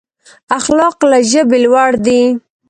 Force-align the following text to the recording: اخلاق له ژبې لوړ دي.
اخلاق 0.57 0.97
له 1.11 1.19
ژبې 1.31 1.57
لوړ 1.65 1.91
دي. 2.05 2.21